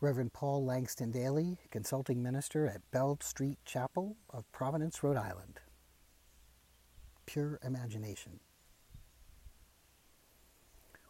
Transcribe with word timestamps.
Reverend 0.00 0.32
Paul 0.32 0.64
Langston 0.64 1.10
Daly, 1.10 1.58
consulting 1.72 2.22
minister 2.22 2.68
at 2.68 2.88
Bell 2.92 3.18
Street 3.20 3.58
Chapel 3.64 4.16
of 4.30 4.44
Providence, 4.52 5.02
Rhode 5.02 5.16
Island. 5.16 5.58
Pure 7.26 7.58
imagination. 7.64 8.38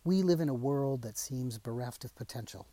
We 0.05 0.23
live 0.23 0.41
in 0.41 0.49
a 0.49 0.55
world 0.55 1.03
that 1.03 1.19
seems 1.19 1.59
bereft 1.59 2.03
of 2.07 2.15
potential, 2.15 2.67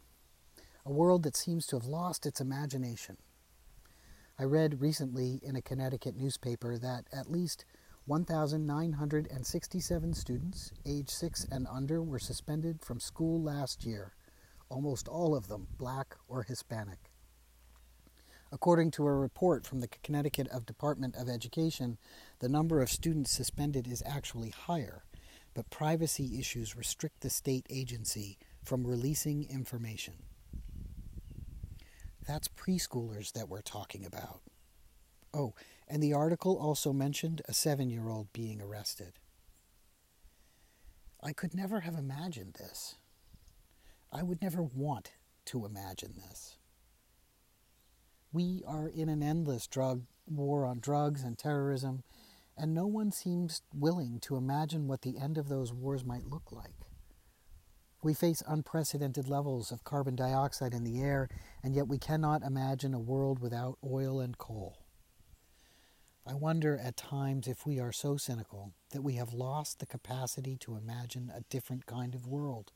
a 0.86 0.91
world 0.91 1.23
that 1.23 1.36
seems 1.36 1.68
to 1.68 1.75
have 1.75 1.86
lost 1.86 2.25
its 2.25 2.39
imagination. 2.39 3.18
I 4.39 4.45
read 4.45 4.79
recently 4.79 5.41
in 5.43 5.57
a 5.57 5.61
Connecticut 5.61 6.16
newspaper 6.16 6.77
that 6.77 7.07
at 7.11 7.29
least 7.29 7.66
1,967 8.05 10.13
students 10.13 10.71
age 10.86 11.09
6 11.09 11.47
and 11.52 11.68
under 11.70 12.02
were 12.02 12.20
suspended 12.20 12.82
from 12.82 13.02
school 13.02 13.41
last 13.41 13.86
year, 13.86 14.13
almost 14.70 15.07
all 15.07 15.36
of 15.36 15.47
them 15.47 15.68
black 15.78 16.15
or 16.28 16.43
Hispanic. 16.43 17.11
According 18.51 18.92
to 18.92 19.06
a 19.06 19.14
report 19.14 19.65
from 19.65 19.82
the 19.82 19.87
Connecticut 19.87 20.47
of 20.50 20.65
Department 20.65 21.15
of 21.15 21.28
Education, 21.28 21.97
the 22.39 22.50
number 22.50 22.82
of 22.82 22.89
students 22.89 23.32
suspended 23.32 23.87
is 23.87 24.04
actually 24.06 24.50
higher, 24.50 25.04
but 25.54 25.70
privacy 25.70 26.39
issues 26.39 26.75
restrict 26.75 27.21
the 27.21 27.29
state 27.29 27.65
agency 27.70 28.37
from 28.64 28.87
releasing 28.87 29.43
information. 29.50 30.14
That's 32.28 32.47
preschoolers 32.47 33.34
that 33.34 33.50
we're 33.50 33.61
talking 33.61 34.06
about. 34.06 34.42
Oh, 35.34 35.53
and 35.88 36.02
the 36.02 36.14
article 36.14 36.58
also 36.58 36.94
mentioned 36.94 37.42
a 37.47 37.53
seven 37.53 37.89
year 37.89 38.09
old 38.09 38.31
being 38.31 38.61
arrested. 38.61 39.14
I 41.22 41.34
could 41.34 41.53
never 41.53 41.81
have 41.81 41.95
imagined 41.95 42.53
this. 42.53 42.95
I 44.11 44.23
would 44.23 44.41
never 44.41 44.64
want 44.64 45.11
to 45.45 45.66
imagine 45.66 46.14
this. 46.16 46.58
We 48.31 48.64
are 48.67 48.88
in 48.88 49.09
an 49.09 49.23
endless 49.23 49.67
drug 49.67 50.03
war 50.28 50.66
on 50.66 50.80
drugs 50.80 51.23
and 51.23 51.38
terrorism, 51.38 52.03
and 52.58 52.73
no 52.73 52.88
one 52.88 53.12
seems 53.12 53.62
willing 53.73 54.20
to 54.22 54.38
imagine 54.38 54.88
what 54.88 55.02
the 55.02 55.17
end 55.17 55.38
of 55.38 55.50
those 55.50 55.73
wars 55.73 56.03
might 56.03 56.30
look 56.30 56.52
like. 56.52 56.73
We 58.03 58.14
face 58.14 58.44
unprecedented 58.47 59.28
levels 59.28 59.72
of 59.72 59.84
carbon 59.84 60.16
dioxide 60.16 60.73
in 60.73 60.84
the 60.84 61.02
air, 61.02 61.28
and 61.64 61.75
yet 61.75 61.88
we 61.88 61.97
cannot 61.97 62.44
imagine 62.44 62.94
a 62.94 63.00
world 63.00 63.40
without 63.40 63.78
oil 63.84 64.19
and 64.19 64.38
coal. 64.38 64.86
I 66.28 66.34
wonder 66.34 66.78
at 66.78 66.97
times 66.97 67.47
if 67.47 67.66
we 67.66 67.80
are 67.80 67.92
so 67.92 68.17
cynical 68.17 68.73
that 68.92 69.03
we 69.03 69.14
have 69.16 69.34
lost 69.34 69.80
the 69.80 69.86
capacity 69.86 70.56
to 70.58 70.75
imagine 70.75 71.31
a 71.34 71.42
different 71.50 71.86
kind 71.86 72.16
of 72.16 72.28
world. 72.28 72.72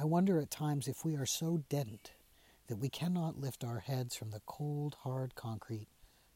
I 0.00 0.04
wonder 0.04 0.38
at 0.38 0.52
times 0.52 0.86
if 0.86 1.04
we 1.04 1.16
are 1.16 1.26
so 1.26 1.64
deadened 1.68 2.12
that 2.68 2.76
we 2.76 2.88
cannot 2.88 3.40
lift 3.40 3.64
our 3.64 3.80
heads 3.80 4.14
from 4.14 4.30
the 4.30 4.42
cold, 4.46 4.94
hard 5.02 5.34
concrete 5.34 5.88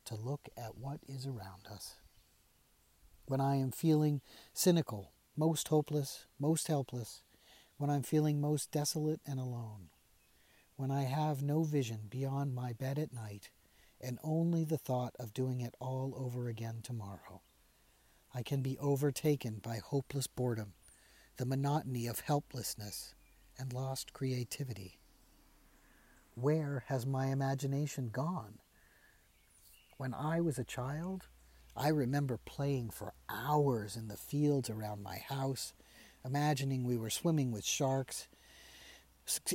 to 0.06 0.16
look 0.16 0.48
at 0.56 0.76
what 0.76 0.98
is 1.06 1.26
around 1.26 1.68
us. 1.70 1.94
When 3.26 3.40
I 3.40 3.54
am 3.56 3.70
feeling 3.70 4.20
cynical, 4.52 5.12
most 5.36 5.68
hopeless, 5.68 6.26
most 6.40 6.66
helpless, 6.66 7.22
when 7.76 7.88
I'm 7.88 8.02
feeling 8.02 8.40
most 8.40 8.72
desolate 8.72 9.20
and 9.24 9.38
alone, 9.38 9.90
when 10.74 10.90
I 10.90 11.02
have 11.04 11.40
no 11.40 11.62
vision 11.62 12.08
beyond 12.10 12.56
my 12.56 12.72
bed 12.72 12.98
at 12.98 13.12
night, 13.12 13.50
and 14.00 14.18
only 14.24 14.64
the 14.64 14.76
thought 14.76 15.14
of 15.20 15.32
doing 15.32 15.60
it 15.60 15.76
all 15.78 16.14
over 16.16 16.48
again 16.48 16.80
tomorrow. 16.82 17.42
I 18.34 18.42
can 18.42 18.60
be 18.60 18.76
overtaken 18.78 19.60
by 19.62 19.76
hopeless 19.76 20.26
boredom, 20.26 20.72
the 21.36 21.46
monotony 21.46 22.08
of 22.08 22.20
helplessness, 22.20 23.14
and 23.62 23.72
lost 23.72 24.12
creativity. 24.12 24.98
Where 26.34 26.82
has 26.88 27.06
my 27.06 27.26
imagination 27.26 28.10
gone? 28.12 28.58
When 29.98 30.12
I 30.12 30.40
was 30.40 30.58
a 30.58 30.64
child, 30.64 31.28
I 31.76 31.88
remember 31.88 32.40
playing 32.44 32.90
for 32.90 33.14
hours 33.30 33.94
in 33.94 34.08
the 34.08 34.16
fields 34.16 34.68
around 34.68 35.04
my 35.04 35.18
house, 35.18 35.74
imagining 36.24 36.82
we 36.82 36.96
were 36.96 37.08
swimming 37.08 37.52
with 37.52 37.64
sharks, 37.64 38.26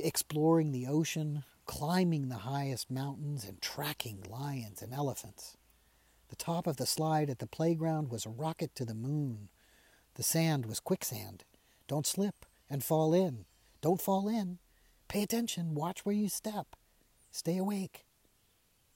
exploring 0.02 0.72
the 0.72 0.86
ocean, 0.86 1.44
climbing 1.66 2.30
the 2.30 2.36
highest 2.36 2.90
mountains 2.90 3.44
and 3.44 3.60
tracking 3.60 4.24
lions 4.26 4.80
and 4.80 4.94
elephants. 4.94 5.58
The 6.30 6.36
top 6.36 6.66
of 6.66 6.78
the 6.78 6.86
slide 6.86 7.28
at 7.28 7.40
the 7.40 7.46
playground 7.46 8.08
was 8.08 8.24
a 8.24 8.30
rocket 8.30 8.74
to 8.76 8.86
the 8.86 8.94
moon. 8.94 9.50
The 10.14 10.22
sand 10.22 10.64
was 10.64 10.80
quicksand. 10.80 11.44
Don't 11.86 12.06
slip 12.06 12.46
and 12.70 12.82
fall 12.82 13.12
in. 13.12 13.44
Don't 13.80 14.00
fall 14.00 14.28
in. 14.28 14.58
Pay 15.08 15.22
attention. 15.22 15.74
Watch 15.74 16.04
where 16.04 16.14
you 16.14 16.28
step. 16.28 16.76
Stay 17.30 17.56
awake. 17.56 18.04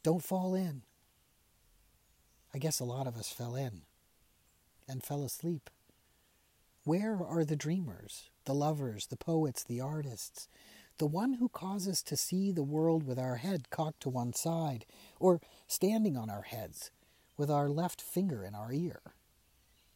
Don't 0.03 0.23
fall 0.23 0.55
in. 0.55 0.83
I 2.55 2.59
guess 2.59 2.81
a 2.81 2.85
lot 2.85 3.07
of 3.07 3.17
us 3.17 3.31
fell 3.31 3.55
in 3.55 3.83
and 4.89 5.03
fell 5.03 5.25
asleep. 5.25 5.71
Where 6.85 7.19
are 7.25 7.45
the 7.45 7.57
dreamers, 7.57 8.31
the 8.45 8.55
lovers, 8.55 9.07
the 9.07 9.17
poets, 9.17 9.63
the 9.63 9.81
artists, 9.81 10.49
the 10.99 11.07
one 11.07 11.35
who 11.35 11.49
causes 11.49 12.03
to 12.03 12.17
see 12.17 12.51
the 12.51 12.63
world 12.63 13.07
with 13.07 13.19
our 13.19 13.37
head 13.37 13.71
cocked 13.71 14.01
to 14.01 14.09
one 14.09 14.33
side, 14.33 14.85
or 15.19 15.41
standing 15.67 16.17
on 16.17 16.29
our 16.29 16.43
heads, 16.43 16.91
with 17.37 17.51
our 17.51 17.69
left 17.69 18.03
finger 18.03 18.45
in 18.45 18.55
our 18.55 18.73
ear. 18.73 19.01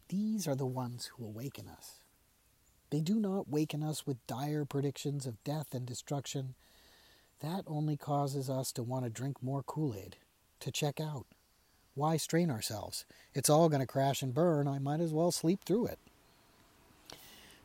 These 0.08 0.46
are 0.46 0.54
the 0.54 0.64
ones 0.64 1.10
who 1.16 1.24
awaken 1.24 1.68
us. 1.68 2.00
They 2.96 3.02
do 3.02 3.20
not 3.20 3.50
waken 3.50 3.82
us 3.82 4.06
with 4.06 4.26
dire 4.26 4.64
predictions 4.64 5.26
of 5.26 5.44
death 5.44 5.74
and 5.74 5.84
destruction. 5.84 6.54
That 7.40 7.64
only 7.66 7.98
causes 7.98 8.48
us 8.48 8.72
to 8.72 8.82
want 8.82 9.04
to 9.04 9.10
drink 9.10 9.42
more 9.42 9.62
Kool 9.62 9.94
Aid, 9.94 10.16
to 10.60 10.70
check 10.70 10.98
out. 10.98 11.26
Why 11.94 12.16
strain 12.16 12.50
ourselves? 12.50 13.04
It's 13.34 13.50
all 13.50 13.68
going 13.68 13.82
to 13.82 13.86
crash 13.86 14.22
and 14.22 14.32
burn. 14.32 14.66
I 14.66 14.78
might 14.78 15.00
as 15.00 15.12
well 15.12 15.30
sleep 15.30 15.60
through 15.62 15.88
it. 15.88 15.98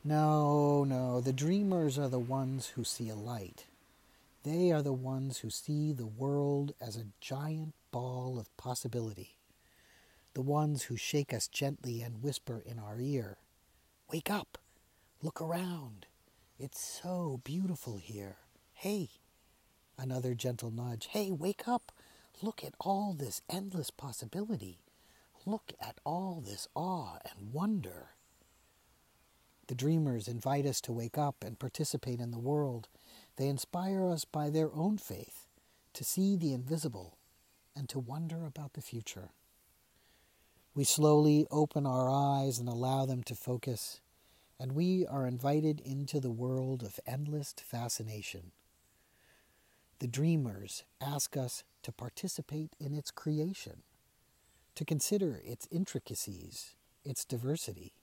No, 0.03 0.83
no, 0.83 1.21
the 1.21 1.31
dreamers 1.31 1.97
are 1.97 2.09
the 2.09 2.19
ones 2.19 2.73
who 2.75 2.83
see 2.83 3.07
a 3.07 3.15
light. 3.15 3.67
They 4.43 4.69
are 4.73 4.81
the 4.81 4.91
ones 4.91 5.37
who 5.37 5.49
see 5.49 5.93
the 5.93 6.05
world 6.05 6.73
as 6.81 6.97
a 6.97 7.07
giant 7.21 7.73
ball 7.91 8.37
of 8.37 8.57
possibility. 8.57 9.37
The 10.33 10.41
ones 10.41 10.83
who 10.83 10.97
shake 10.97 11.33
us 11.33 11.47
gently 11.47 12.01
and 12.01 12.21
whisper 12.21 12.61
in 12.65 12.77
our 12.79 12.99
ear, 12.99 13.37
Wake 14.11 14.29
up! 14.29 14.57
Look 15.23 15.39
around! 15.39 16.07
It's 16.57 16.79
so 16.79 17.41
beautiful 17.43 17.97
here. 17.97 18.37
Hey! 18.73 19.09
Another 19.95 20.33
gentle 20.33 20.71
nudge. 20.71 21.09
Hey, 21.11 21.29
wake 21.29 21.67
up! 21.67 21.91
Look 22.41 22.63
at 22.63 22.73
all 22.79 23.13
this 23.13 23.43
endless 23.47 23.91
possibility. 23.91 24.79
Look 25.45 25.73
at 25.79 25.99
all 26.03 26.41
this 26.43 26.67
awe 26.73 27.19
and 27.23 27.53
wonder. 27.53 28.15
The 29.67 29.75
dreamers 29.75 30.27
invite 30.27 30.65
us 30.65 30.81
to 30.81 30.91
wake 30.91 31.19
up 31.19 31.43
and 31.45 31.59
participate 31.59 32.19
in 32.19 32.31
the 32.31 32.39
world. 32.39 32.87
They 33.35 33.47
inspire 33.47 34.09
us 34.09 34.25
by 34.25 34.49
their 34.49 34.73
own 34.73 34.97
faith 34.97 35.45
to 35.93 36.03
see 36.03 36.35
the 36.35 36.51
invisible 36.51 37.17
and 37.75 37.87
to 37.89 37.99
wonder 37.99 38.43
about 38.45 38.73
the 38.73 38.81
future. 38.81 39.29
We 40.73 40.83
slowly 40.83 41.45
open 41.51 41.85
our 41.85 42.09
eyes 42.09 42.57
and 42.57 42.67
allow 42.67 43.05
them 43.05 43.21
to 43.23 43.35
focus, 43.35 44.01
and 44.61 44.73
we 44.73 45.07
are 45.07 45.25
invited 45.25 45.79
into 45.79 46.19
the 46.19 46.29
world 46.29 46.83
of 46.83 46.99
endless 47.07 47.55
fascination. 47.57 48.51
The 49.97 50.07
dreamers 50.07 50.83
ask 51.01 51.35
us 51.35 51.63
to 51.81 51.91
participate 51.91 52.75
in 52.79 52.93
its 52.93 53.09
creation, 53.09 53.81
to 54.75 54.85
consider 54.85 55.41
its 55.43 55.67
intricacies, 55.71 56.75
its 57.03 57.25
diversity. 57.25 57.93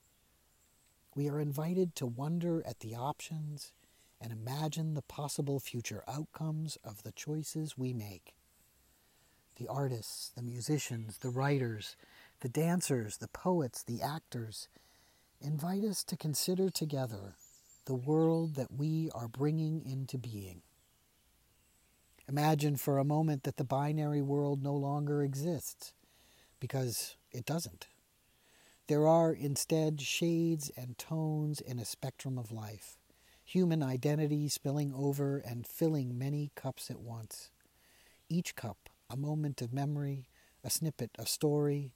We 1.15 1.29
are 1.29 1.39
invited 1.39 1.95
to 1.95 2.05
wonder 2.05 2.61
at 2.67 2.81
the 2.81 2.93
options 2.93 3.71
and 4.19 4.33
imagine 4.33 4.95
the 4.95 5.01
possible 5.01 5.61
future 5.61 6.03
outcomes 6.09 6.77
of 6.83 7.03
the 7.03 7.13
choices 7.13 7.77
we 7.77 7.93
make. 7.93 8.33
The 9.55 9.69
artists, 9.69 10.33
the 10.35 10.43
musicians, 10.43 11.19
the 11.19 11.29
writers, 11.29 11.95
the 12.41 12.49
dancers, 12.49 13.15
the 13.15 13.29
poets, 13.29 13.81
the 13.81 14.01
actors 14.01 14.67
invite 15.41 15.83
us 15.83 16.03
to 16.05 16.17
consider 16.17 16.69
together 16.69 17.35
the 17.85 17.95
world 17.95 18.55
that 18.55 18.71
we 18.71 19.09
are 19.15 19.27
bringing 19.27 19.83
into 19.85 20.17
being. 20.17 20.61
Imagine 22.27 22.75
for 22.75 22.97
a 22.97 23.03
moment 23.03 23.43
that 23.43 23.57
the 23.57 23.63
binary 23.63 24.21
world 24.21 24.61
no 24.61 24.73
longer 24.73 25.23
exists, 25.23 25.93
because 26.59 27.15
it 27.31 27.45
doesn't. 27.45 27.87
There 28.87 29.07
are 29.07 29.33
instead 29.33 30.01
shades 30.01 30.71
and 30.75 30.97
tones 30.97 31.61
in 31.61 31.79
a 31.79 31.85
spectrum 31.85 32.37
of 32.37 32.51
life, 32.51 32.97
human 33.43 33.81
identity 33.81 34.47
spilling 34.49 34.93
over 34.93 35.37
and 35.37 35.65
filling 35.65 36.17
many 36.17 36.51
cups 36.55 36.91
at 36.91 36.99
once. 36.99 37.49
Each 38.29 38.55
cup 38.55 38.89
a 39.09 39.17
moment 39.17 39.61
of 39.61 39.73
memory, 39.73 40.29
a 40.63 40.69
snippet 40.69 41.09
of 41.17 41.27
story, 41.27 41.91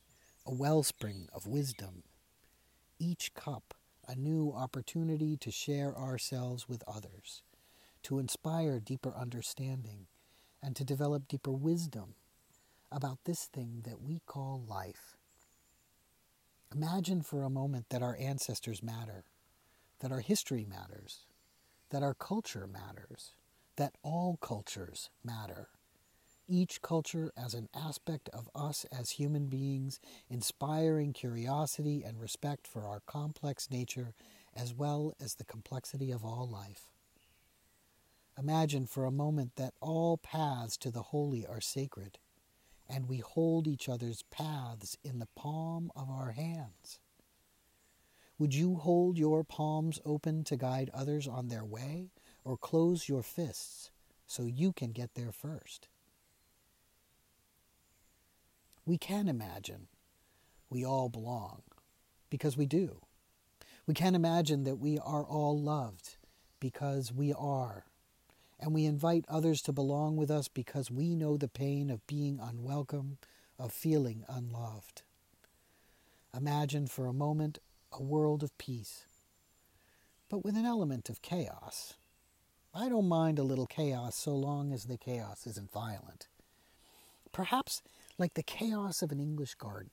a 0.47 0.53
wellspring 0.53 1.27
of 1.31 1.45
wisdom. 1.45 2.03
Each 2.99 3.33
cup 3.33 3.73
a 4.07 4.15
new 4.15 4.51
opportunity 4.55 5.37
to 5.37 5.51
share 5.51 5.97
ourselves 5.97 6.67
with 6.67 6.83
others, 6.87 7.41
to 8.03 8.19
inspire 8.19 8.79
deeper 8.79 9.13
understanding 9.17 10.07
and 10.61 10.75
to 10.75 10.83
develop 10.83 11.27
deeper 11.27 11.51
wisdom 11.51 12.15
about 12.91 13.19
this 13.25 13.45
thing 13.45 13.81
that 13.85 14.01
we 14.01 14.21
call 14.25 14.63
life. 14.67 15.17
Imagine 16.73 17.21
for 17.21 17.43
a 17.43 17.49
moment 17.49 17.87
that 17.89 18.01
our 18.01 18.17
ancestors 18.19 18.83
matter, 18.83 19.23
that 19.99 20.11
our 20.11 20.21
history 20.21 20.65
matters, 20.65 21.25
that 21.89 22.03
our 22.03 22.13
culture 22.13 22.67
matters, 22.67 23.35
that 23.75 23.93
all 24.03 24.37
cultures 24.41 25.09
matter. 25.23 25.69
Each 26.47 26.81
culture 26.81 27.31
as 27.37 27.53
an 27.53 27.69
aspect 27.73 28.29
of 28.29 28.49
us 28.53 28.85
as 28.91 29.11
human 29.11 29.47
beings, 29.47 29.99
inspiring 30.29 31.13
curiosity 31.13 32.03
and 32.03 32.19
respect 32.19 32.67
for 32.67 32.85
our 32.85 32.99
complex 33.05 33.71
nature 33.71 34.13
as 34.53 34.73
well 34.73 35.13
as 35.21 35.35
the 35.35 35.45
complexity 35.45 36.11
of 36.11 36.25
all 36.25 36.47
life. 36.47 36.89
Imagine 38.37 38.87
for 38.87 39.05
a 39.05 39.11
moment 39.11 39.55
that 39.55 39.73
all 39.79 40.17
paths 40.17 40.75
to 40.77 40.91
the 40.91 41.03
holy 41.03 41.45
are 41.45 41.61
sacred, 41.61 42.17
and 42.89 43.07
we 43.07 43.19
hold 43.19 43.67
each 43.67 43.87
other's 43.87 44.23
paths 44.23 44.97
in 45.03 45.19
the 45.19 45.29
palm 45.35 45.91
of 45.95 46.09
our 46.09 46.31
hands. 46.31 46.99
Would 48.37 48.53
you 48.53 48.75
hold 48.75 49.17
your 49.17 49.43
palms 49.43 49.99
open 50.03 50.43
to 50.45 50.57
guide 50.57 50.89
others 50.93 51.27
on 51.27 51.47
their 51.47 51.63
way, 51.63 52.09
or 52.43 52.57
close 52.57 53.07
your 53.07 53.23
fists 53.23 53.91
so 54.25 54.43
you 54.43 54.73
can 54.73 54.91
get 54.91 55.13
there 55.13 55.31
first? 55.31 55.87
We 58.85 58.97
can 58.97 59.27
imagine 59.27 59.87
we 60.69 60.85
all 60.85 61.09
belong, 61.09 61.61
because 62.29 62.57
we 62.57 62.65
do. 62.65 63.01
We 63.85 63.93
can 63.93 64.15
imagine 64.15 64.63
that 64.63 64.77
we 64.77 64.97
are 64.97 65.23
all 65.23 65.59
loved, 65.59 66.17
because 66.59 67.11
we 67.11 67.33
are 67.33 67.85
and 68.63 68.73
we 68.73 68.85
invite 68.85 69.25
others 69.27 69.61
to 69.61 69.73
belong 69.73 70.15
with 70.15 70.31
us 70.31 70.47
because 70.47 70.89
we 70.89 71.15
know 71.15 71.35
the 71.35 71.49
pain 71.49 71.89
of 71.89 72.07
being 72.07 72.39
unwelcome, 72.41 73.17
of 73.59 73.73
feeling 73.73 74.23
unloved. 74.29 75.01
Imagine 76.35 76.87
for 76.87 77.05
a 77.05 77.13
moment 77.13 77.59
a 77.91 78.01
world 78.01 78.41
of 78.41 78.57
peace, 78.57 79.03
but 80.29 80.45
with 80.45 80.55
an 80.55 80.65
element 80.65 81.09
of 81.09 81.21
chaos. 81.21 81.95
I 82.73 82.87
don't 82.87 83.09
mind 83.09 83.37
a 83.37 83.43
little 83.43 83.67
chaos 83.67 84.15
so 84.15 84.33
long 84.33 84.71
as 84.71 84.85
the 84.85 84.97
chaos 84.97 85.45
isn't 85.45 85.71
violent. 85.71 86.27
Perhaps 87.33 87.81
like 88.17 88.35
the 88.35 88.43
chaos 88.43 89.01
of 89.01 89.11
an 89.11 89.19
English 89.19 89.55
garden, 89.55 89.89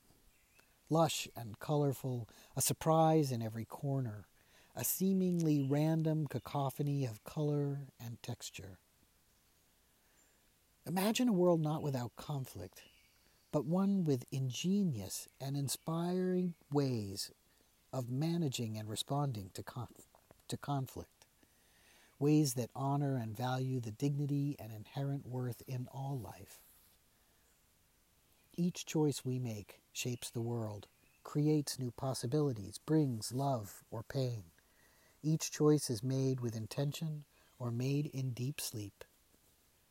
lush 0.89 1.29
and 1.37 1.59
colorful, 1.59 2.29
a 2.57 2.61
surprise 2.61 3.33
in 3.33 3.43
every 3.43 3.65
corner, 3.65 4.27
a 4.77 4.85
seemingly 4.85 5.67
random 5.69 6.27
cacophony 6.27 7.05
of 7.05 7.25
color 7.25 7.81
and 8.05 8.23
texture. 8.23 8.79
Imagine 10.87 11.29
a 11.29 11.33
world 11.33 11.61
not 11.61 11.83
without 11.83 12.17
conflict, 12.17 12.83
but 13.53 13.65
one 13.65 14.05
with 14.05 14.25
ingenious 14.33 15.29
and 15.41 15.57
inspiring 15.57 16.55
ways 16.71 17.31
of 17.93 18.11
managing 18.11 18.77
and 18.77 18.89
responding 18.89 19.51
to, 19.55 19.63
conf- 19.63 20.09
to 20.49 20.57
conflict, 20.57 21.27
ways 22.19 22.55
that 22.55 22.71
honor 22.75 23.17
and 23.17 23.37
value 23.37 23.81
the 23.81 23.91
dignity 23.91 24.57
and 24.59 24.73
inherent 24.73 25.27
worth 25.27 25.63
in 25.67 25.89
all 25.93 26.19
life. 26.19 26.61
Each 28.63 28.85
choice 28.85 29.25
we 29.25 29.39
make 29.39 29.81
shapes 29.91 30.29
the 30.29 30.43
world, 30.43 30.87
creates 31.25 31.79
new 31.79 31.91
possibilities, 31.93 32.77
brings 32.77 33.33
love 33.33 33.83
or 33.91 34.03
pain. 34.03 34.43
Each 35.23 35.51
choice 35.51 35.89
is 35.89 36.03
made 36.03 36.41
with 36.41 36.55
intention 36.55 37.25
or 37.59 37.71
made 37.71 38.11
in 38.13 38.33
deep 38.33 38.61
sleep. 38.61 39.03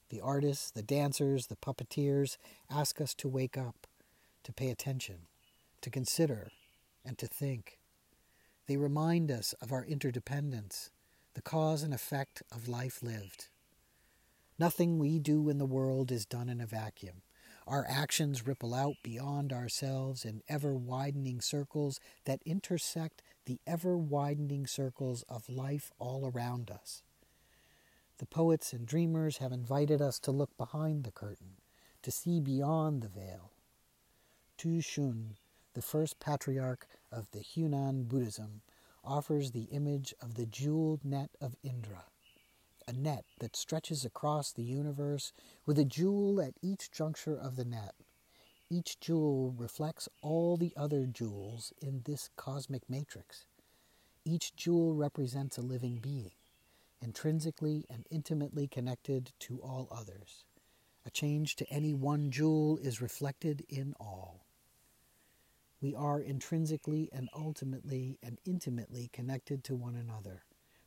The 0.10 0.22
artists, 0.22 0.70
the 0.70 0.84
dancers, 0.84 1.48
the 1.48 1.56
puppeteers 1.56 2.38
ask 2.70 3.02
us 3.02 3.16
to 3.16 3.28
wake 3.28 3.58
up, 3.58 3.88
to 4.44 4.54
pay 4.54 4.70
attention, 4.70 5.22
to 5.82 5.90
consider, 5.90 6.52
and 7.04 7.18
to 7.18 7.26
think. 7.26 7.80
They 8.68 8.78
remind 8.78 9.32
us 9.32 9.54
of 9.54 9.72
our 9.72 9.84
interdependence, 9.84 10.92
the 11.34 11.42
cause 11.42 11.82
and 11.82 11.92
effect 11.92 12.44
of 12.52 12.68
life 12.68 13.02
lived. 13.02 13.48
Nothing 14.60 15.00
we 15.00 15.18
do 15.18 15.50
in 15.50 15.58
the 15.58 15.66
world 15.66 16.12
is 16.12 16.24
done 16.24 16.50
in 16.50 16.62
a 16.62 16.68
vacuum. 16.68 17.24
Our 17.70 17.86
actions 17.88 18.48
ripple 18.48 18.74
out 18.74 18.96
beyond 19.04 19.54
ourselves 19.54 20.26
in 20.26 20.42
ever 20.50 20.74
widening 20.76 21.40
circles 21.40 22.00
that 22.26 22.42
intersect 22.44 23.22
the 23.46 23.60
ever 23.68 23.96
widening 23.96 24.66
circles 24.66 25.24
of 25.30 25.48
life 25.48 25.92
all 26.00 26.26
around 26.26 26.72
us. 26.72 27.04
The 28.18 28.26
poets 28.26 28.74
and 28.74 28.88
dreamers 28.88 29.38
have 29.38 29.52
invited 29.52 30.02
us 30.02 30.18
to 30.22 30.32
look 30.32 30.58
behind 30.58 31.04
the 31.04 31.12
curtain, 31.12 31.58
to 32.02 32.10
see 32.10 32.40
beyond 32.40 33.04
the 33.04 33.08
veil. 33.08 33.52
Tu 34.58 34.82
Shun, 34.82 35.36
the 35.76 35.84
first 35.84 36.20
patriarch 36.20 36.88
of 37.12 37.30
the 37.30 37.42
Huayan 37.42 38.08
Buddhism, 38.08 38.62
offers 39.04 39.52
the 39.52 39.68
image 39.72 40.16
of 40.20 40.34
the 40.34 40.48
jeweled 40.48 41.06
net 41.06 41.30
of 41.40 41.56
Indra, 41.62 42.06
a 42.90 42.94
net 42.94 43.24
that 43.40 43.56
stretches 43.56 44.04
across 44.04 44.52
the 44.52 44.64
universe 44.64 45.32
with 45.64 45.78
a 45.78 45.86
jewel 45.86 46.42
at 46.42 46.56
each 46.60 46.92
juncture 46.92 47.38
of 47.38 47.56
the 47.56 47.64
net. 47.64 47.94
Each 48.68 49.00
jewel 49.00 49.54
reflects 49.56 50.10
all 50.22 50.58
the 50.58 50.74
other 50.76 51.06
jewels 51.06 51.72
in 51.80 52.02
this 52.06 52.32
cosmic 52.36 52.90
matrix. 52.90 53.46
Each 54.26 54.56
jewel 54.56 54.96
represents 54.96 55.58
a 55.58 55.62
living 55.62 56.00
being, 56.00 56.32
intrinsically 57.00 57.86
and 57.92 58.08
intimately 58.10 58.68
connected 58.68 59.34
to 59.42 59.60
all 59.62 59.88
others. 59.92 60.44
A 61.06 61.12
change 61.12 61.56
to 61.58 61.70
any 61.72 61.94
one 61.94 62.32
jewel 62.32 62.80
is 62.80 63.02
reflected 63.02 63.66
in 63.70 63.94
all. 64.00 64.46
We 65.80 65.94
are 65.94 66.20
intrinsically 66.20 67.10
and 67.14 67.30
ultimately 67.36 68.18
and 68.24 68.40
intimately 68.46 69.12
connected 69.14 69.64
to 69.66 69.76
one 69.76 69.96
another, 69.96 70.44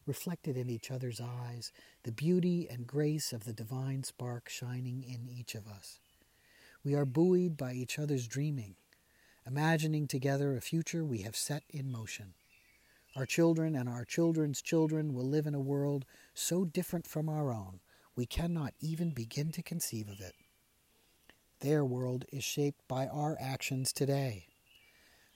reflected 0.06 0.56
in 0.56 0.68
each 0.68 0.90
other's 0.90 1.20
eyes, 1.20 1.72
the 2.02 2.12
beauty 2.12 2.68
and 2.70 2.86
grace 2.86 3.32
of 3.32 3.44
the 3.44 3.52
divine 3.52 4.04
spark 4.04 4.48
shining 4.48 5.02
in 5.02 5.28
each 5.28 5.54
of 5.54 5.66
us. 5.66 5.98
We 6.84 6.94
are 6.94 7.04
buoyed 7.04 7.56
by 7.56 7.72
each 7.72 7.98
other's 7.98 8.26
dreaming, 8.26 8.74
imagining 9.46 10.06
together 10.06 10.56
a 10.56 10.60
future 10.60 11.04
we 11.04 11.18
have 11.18 11.36
set 11.36 11.62
in 11.70 11.90
motion. 11.90 12.34
Our 13.14 13.26
children 13.26 13.76
and 13.76 13.88
our 13.88 14.04
children's 14.04 14.62
children 14.62 15.14
will 15.14 15.26
live 15.28 15.46
in 15.46 15.54
a 15.54 15.60
world 15.60 16.04
so 16.34 16.64
different 16.64 17.06
from 17.06 17.28
our 17.28 17.52
own, 17.52 17.80
we 18.16 18.26
cannot 18.26 18.74
even 18.80 19.10
begin 19.10 19.52
to 19.52 19.62
conceive 19.62 20.08
of 20.08 20.20
it. 20.20 20.34
Their 21.60 21.84
world 21.84 22.24
is 22.32 22.44
shaped 22.44 22.86
by 22.88 23.06
our 23.06 23.36
actions 23.40 23.92
today. 23.92 24.46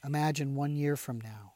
Imagine 0.05 0.55
one 0.55 0.77
year 0.77 0.97
from 0.97 1.21
now, 1.21 1.55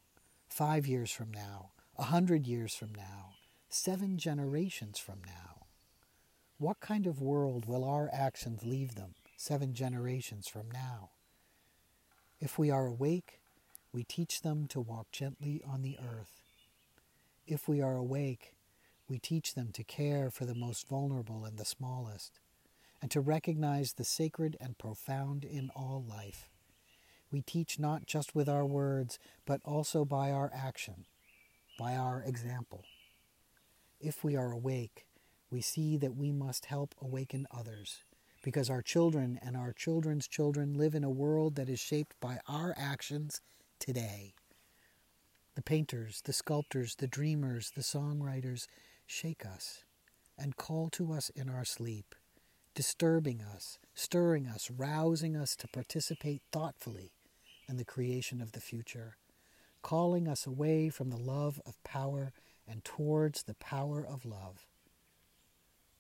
five 0.49 0.87
years 0.87 1.11
from 1.11 1.31
now, 1.31 1.71
a 2.01 2.05
hundred 2.05 2.49
years 2.49 2.75
from 2.75 2.93
now, 2.97 3.35
seven 3.69 4.19
generations 4.19 4.99
from 4.99 5.21
now. 5.25 5.67
What 6.59 6.81
kind 6.81 7.07
of 7.07 7.23
world 7.23 7.67
will 7.67 7.85
our 7.85 8.11
actions 8.13 8.65
leave 8.65 8.97
them? 8.97 9.15
seven 9.41 9.73
generations 9.73 10.47
from 10.47 10.71
now. 10.71 11.09
If 12.41 12.59
we 12.59 12.71
are 12.71 12.85
awake, 12.85 13.41
we 13.91 14.05
teach 14.05 14.43
them 14.43 14.67
to 14.67 14.81
walk 14.83 15.11
gently 15.13 15.63
on 15.67 15.81
the 15.81 15.97
earth. 15.99 16.43
If 17.47 17.67
we 17.67 17.81
are 17.81 17.97
awake, 17.97 18.53
we 19.09 19.19
teach 19.19 19.55
them 19.55 19.71
to 19.73 19.83
care 19.83 20.31
for 20.31 20.45
the 20.45 20.55
most 20.55 20.87
vulnerable 20.87 21.47
and 21.47 21.57
the 21.57 21.65
smallest, 21.65 22.39
and 23.01 23.11
to 23.11 23.23
recognize 23.23 23.95
the 23.95 24.05
sacred 24.05 24.59
and 24.61 24.77
profound 24.77 25.43
in 25.43 25.71
all 25.75 26.05
life. 26.07 26.51
We 27.33 27.41
teach 27.41 27.79
not 27.79 28.05
just 28.05 28.35
with 28.35 28.49
our 28.49 28.67
words, 28.67 29.19
but 29.47 29.63
also 29.65 30.05
by 30.05 30.33
our 30.33 30.51
action, 30.55 31.07
by 31.81 31.97
our 31.97 32.23
example. 32.27 32.85
If 33.99 34.23
we 34.23 34.37
are 34.37 34.53
awake, 34.53 35.07
we 35.51 35.63
see 35.63 35.97
that 35.97 36.15
we 36.15 36.31
must 36.31 36.67
help 36.67 36.95
awaken 37.01 37.47
others 37.51 38.05
because 38.43 38.69
our 38.69 38.83
children 38.83 39.41
and 39.43 39.57
our 39.57 39.73
children's 39.73 40.29
children 40.29 40.75
live 40.75 40.95
in 40.95 41.05
a 41.05 41.11
world 41.11 41.55
that 41.55 41.71
is 41.71 41.81
shaped 41.81 42.15
by 42.21 42.39
our 42.47 42.75
actions 42.77 43.41
today. 43.79 44.35
The 45.55 45.63
painters, 45.63 46.21
the 46.23 46.35
sculptors, 46.35 46.97
the 46.97 47.07
dreamers, 47.07 47.73
the 47.75 47.81
songwriters 47.81 48.67
shake 49.07 49.47
us 49.47 49.85
and 50.39 50.57
call 50.57 50.91
to 50.91 51.15
us 51.15 51.31
in 51.31 51.49
our 51.49 51.65
sleep, 51.65 52.15
disturbing 52.75 53.41
us, 53.41 53.79
stirring 53.95 54.47
us, 54.47 54.71
rousing 54.71 55.35
us 55.35 55.57
to 55.57 55.67
participate 55.69 56.43
thoughtfully 56.53 57.13
in 57.71 57.79
the 57.79 57.87
creation 57.87 58.43
of 58.43 58.53
the 58.53 58.61
future, 58.61 59.17
calling 59.83 60.29
us 60.29 60.47
away 60.47 60.89
from 60.89 61.11
the 61.11 61.17
love 61.17 61.61
of 61.67 61.83
power 61.85 62.33
and 62.67 62.85
towards 62.85 63.43
the 63.43 63.55
power 63.55 64.05
of 64.07 64.25
love. 64.25 64.67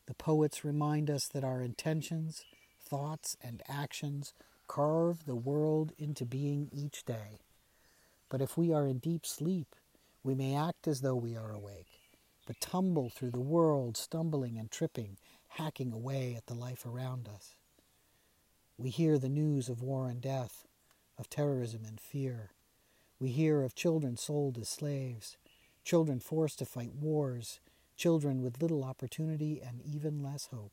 The 0.06 0.14
poets 0.14 0.64
remind 0.64 1.10
us 1.10 1.28
that 1.28 1.44
our 1.44 1.62
intentions, 1.62 2.44
thoughts, 2.80 3.36
and 3.42 3.62
actions 3.68 4.34
carve 4.66 5.24
the 5.26 5.36
world 5.36 5.92
into 5.98 6.24
being 6.24 6.68
each 6.72 7.04
day. 7.04 7.40
But 8.28 8.40
if 8.40 8.56
we 8.56 8.72
are 8.72 8.86
in 8.86 8.98
deep 8.98 9.26
sleep, 9.26 9.74
we 10.22 10.34
may 10.34 10.54
act 10.54 10.86
as 10.86 11.00
though 11.00 11.16
we 11.16 11.36
are 11.36 11.52
awake. 11.52 11.86
but 12.50 12.60
tumble 12.60 13.10
through 13.10 13.30
the 13.30 13.38
world, 13.40 13.96
stumbling 13.96 14.58
and 14.58 14.72
tripping, 14.72 15.16
hacking 15.50 15.92
away 15.92 16.34
at 16.36 16.46
the 16.46 16.54
life 16.54 16.84
around 16.84 17.28
us. 17.28 17.54
We 18.76 18.90
hear 18.90 19.18
the 19.18 19.28
news 19.28 19.68
of 19.68 19.82
war 19.82 20.08
and 20.08 20.20
death, 20.20 20.66
of 21.16 21.30
terrorism 21.30 21.82
and 21.86 22.00
fear. 22.00 22.50
We 23.20 23.32
hear 23.32 23.62
of 23.62 23.74
children 23.74 24.16
sold 24.16 24.56
as 24.56 24.70
slaves, 24.70 25.36
children 25.84 26.20
forced 26.20 26.58
to 26.60 26.64
fight 26.64 26.94
wars, 26.94 27.60
children 27.94 28.40
with 28.40 28.62
little 28.62 28.82
opportunity 28.82 29.60
and 29.60 29.82
even 29.82 30.22
less 30.22 30.46
hope. 30.46 30.72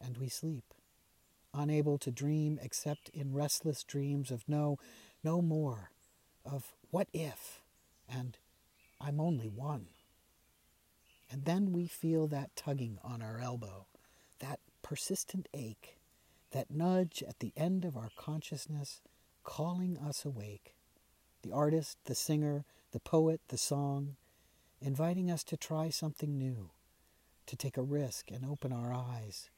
And 0.00 0.16
we 0.16 0.30
sleep, 0.30 0.64
unable 1.52 1.98
to 1.98 2.10
dream 2.10 2.58
except 2.62 3.10
in 3.10 3.34
restless 3.34 3.84
dreams 3.84 4.30
of 4.30 4.48
no, 4.48 4.78
no 5.22 5.42
more, 5.42 5.90
of 6.42 6.72
what 6.90 7.08
if, 7.12 7.60
and 8.08 8.38
I'm 8.98 9.20
only 9.20 9.48
one. 9.48 9.88
And 11.30 11.44
then 11.44 11.72
we 11.72 11.86
feel 11.86 12.28
that 12.28 12.56
tugging 12.56 12.98
on 13.04 13.20
our 13.20 13.40
elbow, 13.40 13.84
that 14.38 14.60
persistent 14.82 15.48
ache, 15.52 15.98
that 16.52 16.70
nudge 16.70 17.22
at 17.28 17.40
the 17.40 17.52
end 17.56 17.84
of 17.84 17.94
our 17.94 18.10
consciousness 18.16 19.02
calling 19.44 19.98
us 19.98 20.24
awake. 20.24 20.75
The 21.46 21.52
artist, 21.52 21.98
the 22.06 22.16
singer, 22.16 22.64
the 22.90 22.98
poet, 22.98 23.40
the 23.48 23.56
song, 23.56 24.16
inviting 24.80 25.30
us 25.30 25.44
to 25.44 25.56
try 25.56 25.90
something 25.90 26.36
new, 26.36 26.70
to 27.46 27.54
take 27.54 27.76
a 27.76 27.82
risk 27.82 28.32
and 28.32 28.44
open 28.44 28.72
our 28.72 28.92
eyes, 28.92 29.48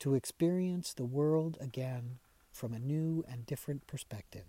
to 0.00 0.16
experience 0.16 0.92
the 0.92 1.04
world 1.04 1.56
again 1.60 2.18
from 2.50 2.74
a 2.74 2.80
new 2.80 3.24
and 3.30 3.46
different 3.46 3.86
perspective, 3.86 4.46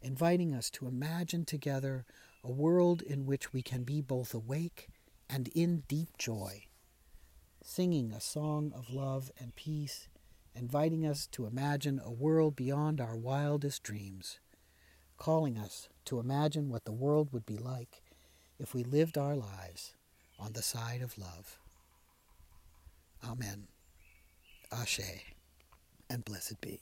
inviting 0.00 0.54
us 0.54 0.70
to 0.70 0.86
imagine 0.86 1.44
together 1.44 2.04
a 2.44 2.52
world 2.52 3.02
in 3.02 3.26
which 3.26 3.52
we 3.52 3.60
can 3.60 3.82
be 3.82 4.00
both 4.00 4.32
awake 4.32 4.86
and 5.28 5.48
in 5.56 5.82
deep 5.88 6.16
joy, 6.18 6.66
singing 7.64 8.12
a 8.12 8.20
song 8.20 8.72
of 8.76 8.94
love 8.94 9.32
and 9.40 9.56
peace, 9.56 10.06
inviting 10.54 11.04
us 11.04 11.26
to 11.26 11.46
imagine 11.46 12.00
a 12.04 12.12
world 12.12 12.54
beyond 12.54 13.00
our 13.00 13.16
wildest 13.16 13.82
dreams, 13.82 14.38
calling 15.16 15.58
us 15.58 15.88
to 16.06 16.20
imagine 16.20 16.68
what 16.70 16.84
the 16.84 16.92
world 16.92 17.32
would 17.32 17.46
be 17.46 17.58
like 17.58 18.02
if 18.58 18.74
we 18.74 18.84
lived 18.84 19.18
our 19.18 19.34
lives 19.36 19.94
on 20.38 20.52
the 20.52 20.62
side 20.62 21.02
of 21.02 21.18
love. 21.18 21.58
Amen. 23.24 23.68
Ashe, 24.72 25.00
and 26.08 26.24
blessed 26.24 26.60
be. 26.60 26.80